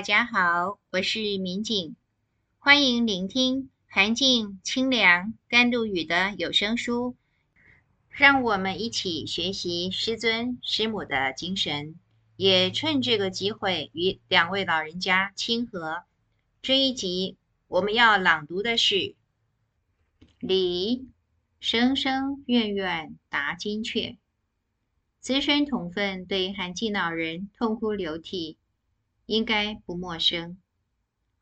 [0.00, 1.94] 大家好，我是民警，
[2.58, 7.16] 欢迎聆听涵静、清凉、甘露雨的有声书，
[8.08, 11.96] 让我们一起学习师尊师母的精神，
[12.36, 16.04] 也趁这个机会与两位老人家亲和。
[16.62, 17.36] 这一集
[17.68, 18.94] 我们要朗读的是
[20.38, 21.10] 《李
[21.60, 24.12] 声声怨怨答金阙》。
[25.20, 28.56] 资深同分对涵静老人痛哭流涕，
[29.30, 30.58] 应该不陌生。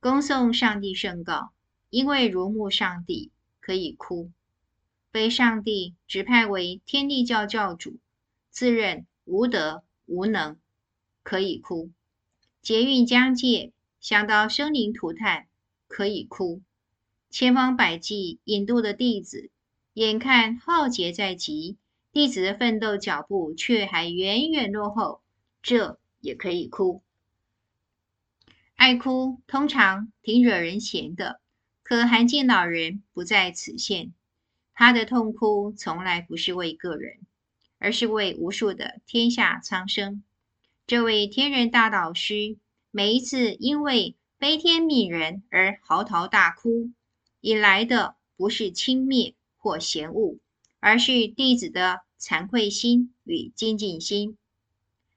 [0.00, 1.50] 恭送上帝圣告，
[1.90, 4.30] 因为如沐上帝，可以哭。
[5.10, 7.98] 被上帝指派为天地教教主，
[8.48, 10.56] 自认无德无能，
[11.22, 11.90] 可以哭。
[12.62, 15.46] 劫运将届，想到生灵涂炭，
[15.86, 16.62] 可以哭。
[17.28, 19.50] 千方百计引渡的弟子，
[19.92, 21.76] 眼看浩劫在即。
[22.10, 25.20] 弟子的奋斗脚步却还远远落后，
[25.60, 27.03] 这也可以哭。
[28.76, 31.40] 爱哭通常挺惹人嫌的，
[31.82, 34.12] 可涵静老人不在此限。
[34.74, 37.18] 他的痛哭从来不是为个人，
[37.78, 40.22] 而是为无数的天下苍生。
[40.86, 42.56] 这位天人大导师，
[42.90, 46.90] 每一次因为悲天悯人而嚎啕大哭，
[47.40, 50.36] 引来的不是轻蔑或嫌恶。
[50.86, 54.36] 而是弟子的惭愧心与精进心。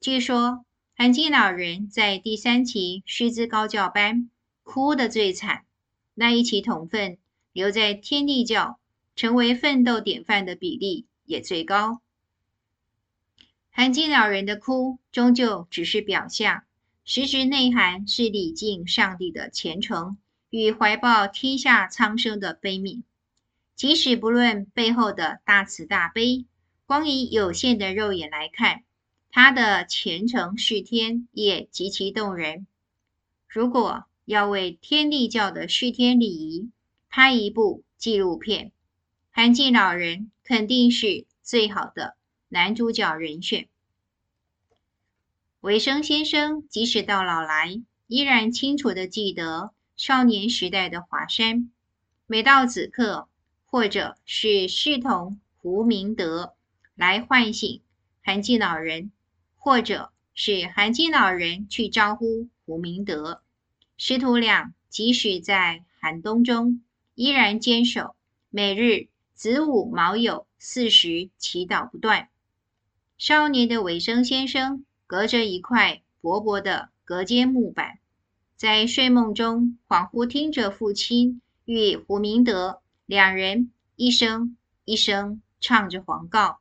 [0.00, 0.64] 据说
[1.00, 4.28] 韩静老人在第三期师资高教班
[4.64, 5.64] 哭得最惨，
[6.14, 7.18] 那一期同分
[7.52, 8.80] 留在天地教
[9.14, 12.02] 成为奋斗典范的比例也最高。
[13.70, 16.64] 韩静老人的哭终究只是表象，
[17.04, 20.18] 实质内涵是礼敬上帝的虔诚
[20.50, 23.02] 与怀抱天下苍生的悲悯。
[23.76, 26.44] 即使不论背后的大慈大悲，
[26.86, 28.82] 光以有限的肉眼来看，
[29.30, 32.66] 他的虔诚是天也极其动人。
[33.46, 36.70] 如果要为天地教的续天礼仪
[37.08, 38.72] 拍一部纪录片，
[39.30, 42.16] 韩静老人肯定是最好的
[42.48, 43.68] 男主角人选。
[45.60, 51.70] 维生先生即使到老来，依然清楚地记得少年时代的华山，
[52.26, 53.28] 每到此刻。
[53.70, 56.54] 或者是师童胡明德
[56.94, 57.82] 来唤醒
[58.22, 59.12] 韩静老人，
[59.68, 63.42] 或者是涵静老人去招呼胡明德，
[63.98, 66.82] 师徒俩即使在寒冬中，
[67.14, 68.16] 依然坚守
[68.48, 72.30] 每日子午卯酉四时祈祷不断。
[73.18, 77.98] 少年的尾生先生隔着一块薄薄的隔间木板，
[78.56, 82.80] 在睡梦中恍惚听着父亲与胡明德。
[83.04, 86.60] 两人一声一声唱着黄告，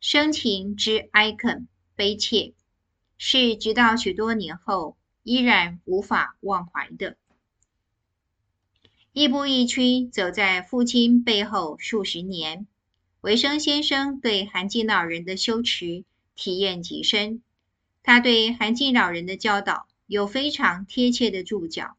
[0.00, 2.54] 深情之哀恳悲切，
[3.18, 7.16] 是直到许多年后依然无法忘怀的。
[9.12, 12.66] 亦步亦趋走在父亲背后数十年，
[13.20, 16.04] 维生先生对韩进老人的修持
[16.34, 17.42] 体验极深。
[18.02, 21.96] 他对韩进老人的教导有非常贴切的注脚。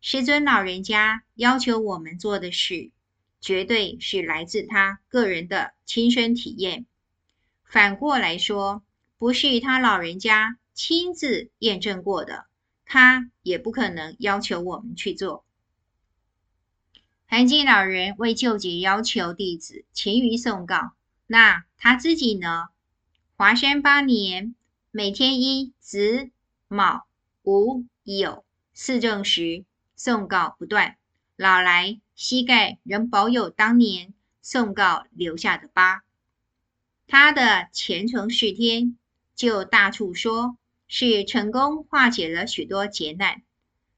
[0.00, 2.90] 师尊老人家要求我们做的事。
[3.38, 6.86] 绝对是来自他个人的亲身体验。
[7.64, 8.82] 反过来说，
[9.18, 12.46] 不是他老人家亲自验证过的，
[12.84, 15.44] 他也不可能要求我们去做。
[17.26, 20.92] 涵静老人为救劫要求弟子勤于诵告，
[21.26, 22.68] 那他自己呢？
[23.36, 24.54] 华山八年，
[24.90, 26.30] 每天依子、
[26.68, 27.06] 卯、
[27.42, 28.44] 午、酉
[28.74, 29.64] 四正时
[29.98, 30.96] 诵告不断。
[31.36, 36.02] 老来膝盖仍保有当年诵告留下的疤。
[37.06, 38.96] 他的虔诚是天，
[39.36, 40.56] 就大处说，
[40.88, 43.42] 是成功化解了许多劫难；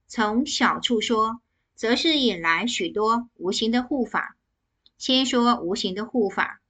[0.08, 1.40] 从小处说，
[1.76, 4.36] 则是引来许多无形的护法。
[4.98, 6.60] 先说无形的护法。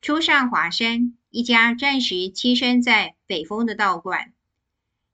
[0.00, 4.32] 初上华山，一家暂时栖身在北峰的道观，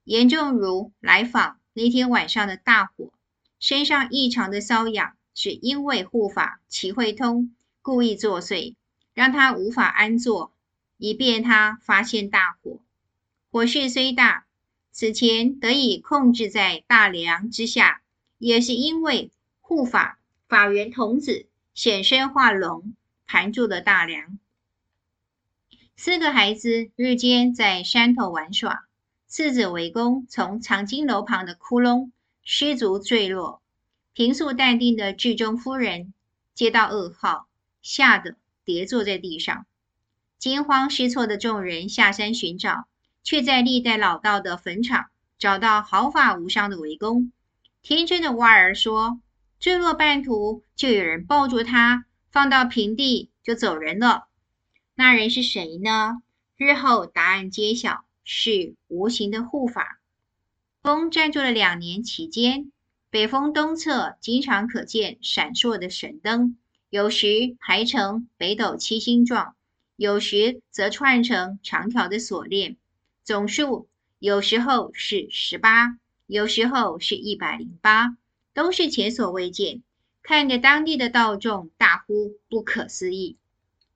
[0.05, 3.11] 严仲如来访那天晚上的大火。
[3.59, 8.75] 身上异常的瘙痒，是因为护法齐慧通故意作祟，
[9.13, 10.53] 让他无法安坐，
[10.97, 12.79] 以便他发现大火。
[13.51, 14.45] 火势虽大，
[14.91, 18.01] 此前得以控制在大梁之下，
[18.37, 19.31] 也是因为
[19.61, 22.93] 护法法源童子显身化龙，
[23.25, 24.37] 盘住了大梁。
[25.95, 28.85] 四个孩子日间在山头玩耍，
[29.27, 32.11] 次子围攻从藏经楼旁的窟窿。
[32.45, 33.61] 失足坠落，
[34.11, 36.13] 平素淡定的智忠夫人
[36.53, 37.47] 接到噩耗，
[37.81, 38.35] 吓得
[38.65, 39.65] 跌坐在地上。
[40.43, 42.89] 惊慌失措的众人下山寻找，
[43.23, 45.05] 却在历代老道的坟场
[45.39, 47.31] 找到毫发无伤的围攻。
[47.81, 49.21] 天真的蛙儿说
[49.57, 54.27] ：“坠落半途，就有人抱住他，放到平地就走人了。
[54.95, 56.21] 那人是谁呢？
[56.57, 60.01] 日后答案揭晓，是无形的护法。
[60.81, 62.69] 风暂住了两年期间，
[63.09, 66.57] 北风东侧经常可见闪烁的神灯，
[66.89, 69.55] 有时排成北斗七星状，
[69.95, 72.77] 有时则串成长条的锁链，
[73.23, 73.87] 总数
[74.19, 78.15] 有时候是十八。”有时候是一百零八，
[78.53, 79.83] 都是前所未见，
[80.23, 83.37] 看着当地的道众大呼不可思议。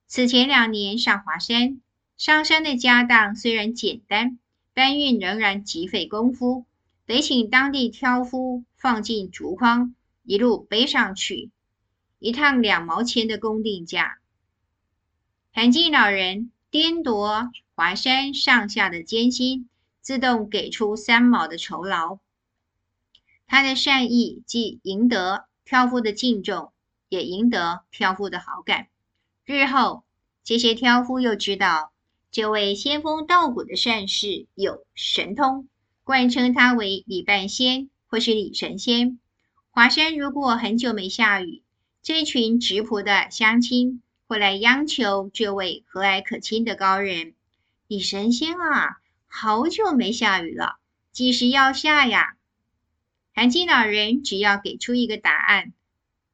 [0.08, 1.82] 此前两年上华山，
[2.18, 4.38] 上山的家当虽然简单，
[4.74, 6.66] 搬运仍然极费功夫，
[7.06, 11.50] 得请当地挑夫放进竹筐，一路背上去，
[12.20, 14.20] 一趟两毛钱的公定价。
[15.60, 19.68] 涵静老人颠夺华山上下的艰辛。
[20.02, 22.20] 自动给出三毛的酬劳，
[23.48, 26.72] 他的善意既赢得挑夫的敬重，
[27.10, 28.88] 也赢得挑夫的好感。
[29.46, 30.04] 日后，
[30.44, 31.92] 这些挑夫又知道
[32.30, 35.68] 这位仙风道骨的善士有神通，
[36.04, 39.18] 惯称他为李半仙或是李神仙。
[39.72, 41.64] 华山如果很久没下雨，
[42.04, 47.34] 这群质朴的乡亲会来央求这位和蔼可亲的高人，
[47.88, 48.98] 李神仙啊。
[49.26, 50.80] 好久没下雨了，
[51.14, 52.36] 几时要下呀？
[53.34, 55.72] 韩青老人只要给出一个答案，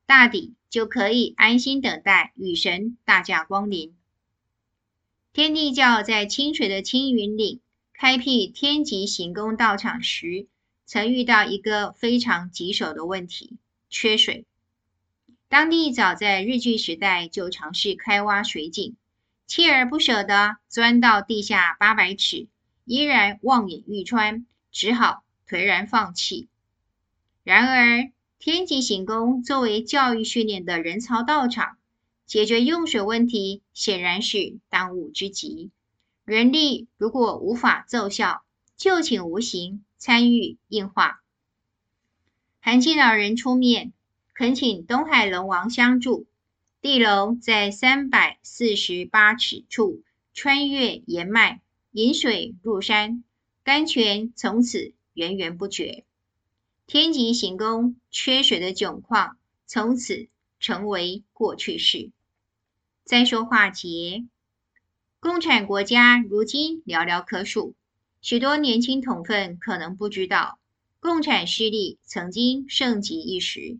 [0.07, 3.95] 大抵就可以安心等待雨神大驾光临。
[5.31, 7.59] 天地教在清水的青云岭
[7.93, 10.47] 开辟天极行宫道场时，
[10.85, 13.57] 曾遇到一个非常棘手的问题：
[13.89, 14.45] 缺水。
[15.53, 18.95] 当地早在日据时代就尝试开挖水井，
[19.47, 22.47] 锲而不舍地钻到地下八百尺。
[22.85, 26.49] 依然望眼欲穿，只好颓然放弃。
[27.43, 31.77] 然而，天极行宫作为教育训练的人曹道场，
[32.25, 35.69] 解决用水问题显然是当务之急。
[36.25, 38.43] 人力如果无法奏效，
[38.75, 41.21] 就请无形参与硬化。
[42.59, 43.93] 涵静老人出面，
[44.33, 46.25] 恳请东海龙王相助。
[46.81, 50.01] 地龙在三百四十八尺处
[50.33, 51.61] 穿越岩脉。
[51.91, 53.23] 引水入山，
[53.63, 56.05] 甘泉从此源源不绝。
[56.87, 59.37] 天极行宫缺水的窘况
[59.67, 60.27] 从此
[60.59, 62.09] 成为过去式。
[63.03, 64.25] 再说化解，
[65.19, 67.75] 共产国家如今寥寥可数，
[68.21, 70.57] 许多年轻同分可能不知道，
[70.99, 73.77] 共产势力曾经盛极一时，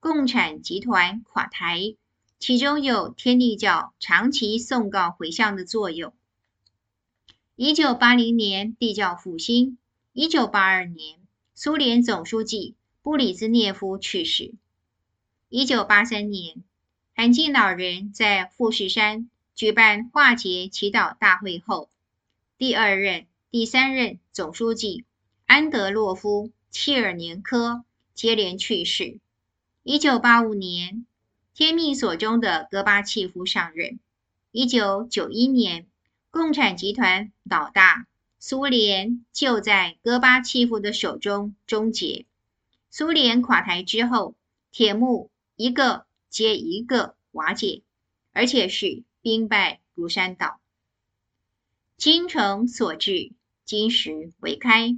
[0.00, 1.94] 共产集团垮台，
[2.38, 6.14] 其中有天地教长期送告回向的作用。
[7.54, 9.76] 一九八零年，地教复兴。
[10.14, 11.18] 一九八二年，
[11.54, 14.54] 苏联总书记布里兹涅夫去世。
[15.50, 16.64] 一九八三年，
[17.14, 21.90] 涵静老人在富士山举办化解祈祷大会后，
[22.56, 25.04] 第二任、第三任总书记
[25.44, 29.18] 安德洛夫切尔年科接连去世。
[29.82, 31.06] 一九八五年，
[31.54, 33.98] 天命所中的戈巴契夫上任。
[34.52, 35.86] 一九九一年。
[36.32, 38.06] 共产集团老大
[38.38, 42.24] 苏联就在戈巴契夫的手中终结。
[42.88, 44.36] 苏联垮台之后，
[44.70, 47.82] 铁幕一个接一个瓦解，
[48.32, 50.60] 而且是兵败如山倒。
[51.96, 53.32] 精诚所至，
[53.64, 54.96] 金石为开。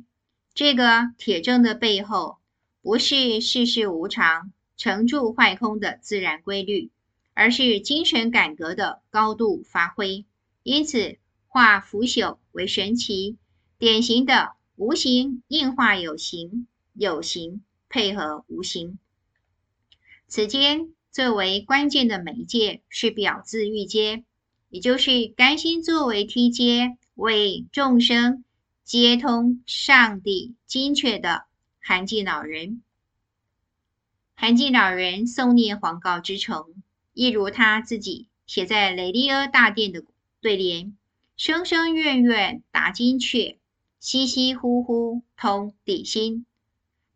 [0.52, 2.36] 这个铁证的背后，
[2.82, 6.90] 不是世事无常、成住坏空的自然规律，
[7.34, 10.24] 而是精神感革的高度发挥。
[10.64, 13.36] 因此，化腐朽为神奇，
[13.78, 18.98] 典型的无形硬化有形，有形配合无形。
[20.26, 24.24] 此间最为关键的媒介是表字玉阶，
[24.68, 28.42] 也就是甘心作为梯阶，为众生
[28.82, 31.44] 接通上帝精确的
[31.78, 32.82] 涵静老人。
[34.44, 36.74] 涵静老人诵念黄告之诚，
[37.12, 40.02] 一如他自己写在雷利阿大殿的
[40.40, 40.96] 对联。
[41.36, 43.58] 声声怨怨达金阙，
[44.00, 46.44] 稀稀呼呼通地心。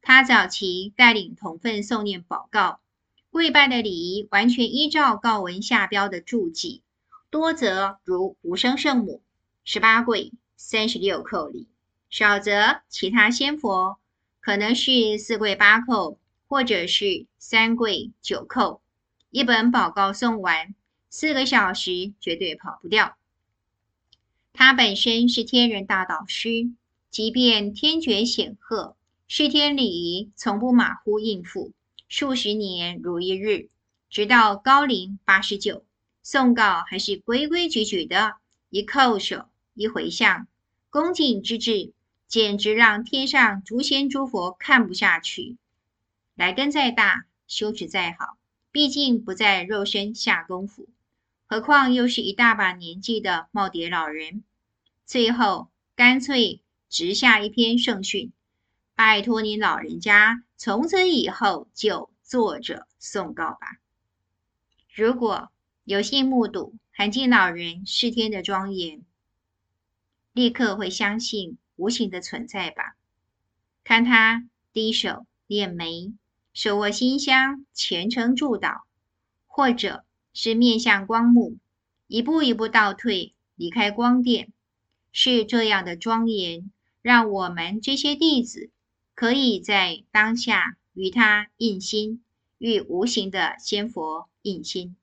[0.00, 2.78] 他早期带领同份诵念宝告，
[3.32, 6.84] 跪拜的礼仪完全依照告文下标的注记，
[7.28, 9.20] 多则如无声圣母
[9.64, 11.66] 十八跪三十六叩礼，
[12.08, 13.98] 少则其他仙佛
[14.40, 16.18] 可能是四跪八叩，
[16.48, 18.80] 或者是三跪九叩。
[19.30, 20.74] 一本宝誥诵完，
[21.10, 23.16] 四个小时绝对跑不掉。
[24.52, 26.70] 他本身是天人大导师，
[27.10, 28.96] 即便天权显赫，
[29.28, 31.72] 事天礼仪从不马虎应付，
[32.08, 33.68] 数十年如一日，
[34.08, 35.84] 直到高龄八十九，
[36.24, 38.36] 诵誥还是规规矩矩的，
[38.70, 40.46] 一叩首，一回向，
[40.88, 41.92] 恭敬之至，
[42.26, 45.56] 简直让天上诸仙诸佛看不下去。
[46.36, 48.36] 来根再大，修持再好，
[48.70, 50.86] 毕竟不在肉身下功夫，
[51.46, 54.44] 何况又是一大把年纪的耄耋老人。
[55.06, 58.32] 最后干脆直下一篇圣训，
[58.94, 63.78] 拜托您老人家从此以后就坐着诵告吧。
[64.94, 65.50] 如果
[65.84, 69.02] 有幸目睹涵静老人释天的庄严，
[70.34, 72.94] 立刻会相信无形的存在吧？
[73.84, 76.12] 看他低手敛眉。
[76.56, 78.80] 手握心香，虔诚祝祷，
[79.46, 81.58] 或者是面向光幕，
[82.06, 84.48] 一步一步倒退，离开光殿，
[85.12, 86.70] 是这样的庄严，
[87.02, 88.70] 让我们这些弟子
[89.14, 92.24] 可以在当下与他印心，
[92.56, 94.96] 与无形的仙佛印心。